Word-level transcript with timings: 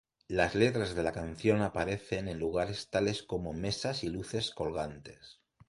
Las 0.29 0.55
letras 0.55 0.95
de 0.95 1.03
la 1.03 1.11
canción 1.11 1.61
aparecen 1.61 2.27
en 2.27 2.39
lugares 2.39 2.89
tales 2.89 3.21
como 3.21 3.53
mesas 3.53 4.03
y 4.03 4.09
luces 4.09 4.49
colgantes. 4.49 5.39